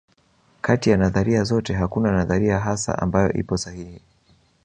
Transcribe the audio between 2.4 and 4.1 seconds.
hasa ambayo ipo sahihi